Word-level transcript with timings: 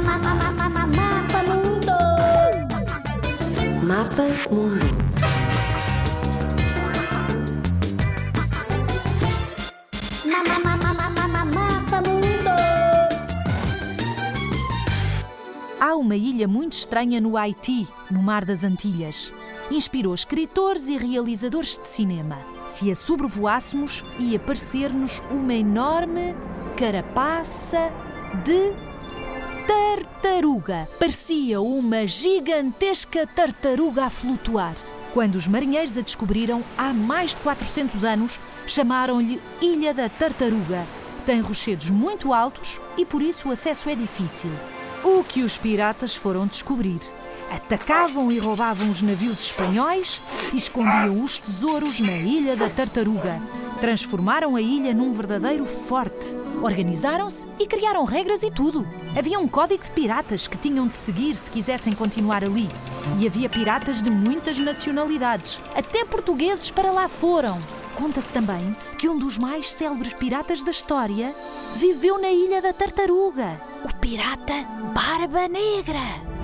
Mapa 0.00 0.34
Mundo. 0.34 1.92
Mapa 3.82 4.22
Mundo. 4.50 5.06
Há 15.80 15.94
uma 15.94 16.16
ilha 16.16 16.48
muito 16.48 16.72
estranha 16.72 17.20
no 17.20 17.36
Haiti, 17.36 17.86
no 18.10 18.22
Mar 18.22 18.44
das 18.44 18.64
Antilhas. 18.64 19.32
Inspirou 19.70 20.14
escritores 20.14 20.88
e 20.88 20.96
realizadores 20.96 21.78
de 21.78 21.88
cinema. 21.88 22.38
Se 22.68 22.90
a 22.90 22.94
sobrevoássemos, 22.94 24.04
ia 24.18 24.38
parecer-nos 24.38 25.22
uma 25.30 25.54
enorme 25.54 26.34
carapaça 26.76 27.90
de 28.44 28.85
tartaruga. 29.66 30.88
Parecia 30.98 31.60
uma 31.60 32.06
gigantesca 32.06 33.26
tartaruga 33.26 34.04
a 34.04 34.10
flutuar. 34.10 34.74
Quando 35.12 35.36
os 35.36 35.48
marinheiros 35.48 35.96
a 35.96 36.02
descobriram, 36.02 36.62
há 36.76 36.92
mais 36.92 37.30
de 37.30 37.38
400 37.38 38.04
anos, 38.04 38.38
chamaram-lhe 38.66 39.40
Ilha 39.60 39.94
da 39.94 40.08
Tartaruga. 40.08 40.86
Tem 41.24 41.40
rochedos 41.40 41.90
muito 41.90 42.32
altos 42.32 42.80
e 42.96 43.04
por 43.04 43.22
isso 43.22 43.48
o 43.48 43.52
acesso 43.52 43.88
é 43.88 43.94
difícil. 43.94 44.50
O 45.02 45.24
que 45.24 45.42
os 45.42 45.58
piratas 45.58 46.14
foram 46.14 46.46
descobrir? 46.46 47.00
Atacavam 47.50 48.30
e 48.30 48.38
roubavam 48.38 48.90
os 48.90 49.02
navios 49.02 49.40
espanhóis 49.40 50.20
e 50.52 50.56
escondiam 50.56 51.22
os 51.22 51.38
tesouros 51.38 52.00
na 52.00 52.12
Ilha 52.12 52.56
da 52.56 52.68
Tartaruga. 52.68 53.40
Transformaram 53.80 54.56
a 54.56 54.60
ilha 54.60 54.94
num 54.94 55.12
verdadeiro 55.12 55.66
forte. 55.66 56.34
Organizaram-se 56.62 57.46
e 57.58 57.66
criaram 57.66 58.04
regras 58.04 58.42
e 58.42 58.50
tudo. 58.50 58.86
Havia 59.16 59.38
um 59.38 59.46
código 59.46 59.84
de 59.84 59.90
piratas 59.90 60.46
que 60.46 60.56
tinham 60.56 60.86
de 60.86 60.94
seguir 60.94 61.36
se 61.36 61.50
quisessem 61.50 61.94
continuar 61.94 62.42
ali. 62.42 62.68
E 63.18 63.26
havia 63.26 63.48
piratas 63.48 64.02
de 64.02 64.10
muitas 64.10 64.58
nacionalidades. 64.58 65.60
Até 65.74 66.04
portugueses 66.04 66.70
para 66.70 66.90
lá 66.90 67.08
foram. 67.08 67.58
Conta-se 67.96 68.32
também 68.32 68.74
que 68.98 69.08
um 69.08 69.16
dos 69.16 69.38
mais 69.38 69.70
célebres 69.70 70.14
piratas 70.14 70.62
da 70.62 70.70
história 70.70 71.34
viveu 71.76 72.20
na 72.20 72.30
Ilha 72.30 72.60
da 72.62 72.72
Tartaruga. 72.72 73.60
O 73.84 73.94
pirata 73.96 74.54
Barba 74.94 75.48
Negra. 75.48 76.35